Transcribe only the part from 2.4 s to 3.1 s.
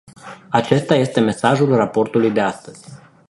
astăzi.